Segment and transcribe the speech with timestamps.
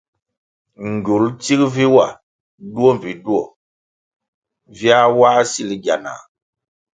[1.03, 2.07] Gywul tsig vi wa
[2.73, 3.43] duo mbpi duo,
[4.77, 6.21] viā wā sil gyanah,